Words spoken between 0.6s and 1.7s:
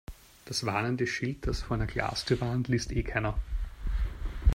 warnende Schild, das